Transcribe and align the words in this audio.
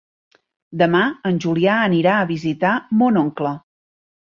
Demà 0.83 1.01
en 1.33 1.37
Julià 1.47 1.77
anirà 1.91 2.19
a 2.19 2.27
visitar 2.35 2.77
mon 3.05 3.25
oncle. 3.27 3.59